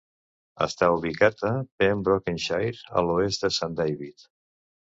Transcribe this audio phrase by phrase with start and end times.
[0.65, 1.51] Està ubicat a
[1.83, 4.29] Pembrokeshire, a l'oest de Saint David.